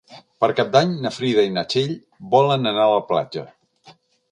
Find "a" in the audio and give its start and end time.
2.89-2.91